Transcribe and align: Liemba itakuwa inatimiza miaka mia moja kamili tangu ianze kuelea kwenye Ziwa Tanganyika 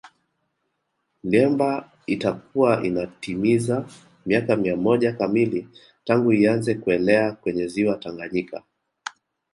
Liemba 1.31 1.69
itakuwa 2.07 2.83
inatimiza 2.83 3.85
miaka 4.25 4.55
mia 4.55 4.75
moja 4.75 5.13
kamili 5.13 5.67
tangu 6.05 6.33
ianze 6.33 6.75
kuelea 6.75 7.31
kwenye 7.31 7.67
Ziwa 7.67 7.95
Tanganyika 7.97 8.63